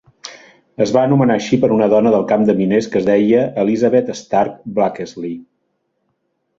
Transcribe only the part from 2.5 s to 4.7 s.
miners que es deia Elizabeth Stark